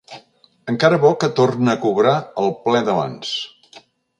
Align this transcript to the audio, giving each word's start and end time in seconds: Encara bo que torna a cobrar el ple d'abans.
Encara 0.73 0.99
bo 1.03 1.11
que 1.23 1.29
torna 1.41 1.75
a 1.75 1.79
cobrar 1.85 2.17
el 2.45 2.53
ple 2.65 2.85
d'abans. 2.89 3.39